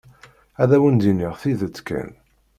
[0.61, 2.11] Ad awen-d-iniɣ tidet kan.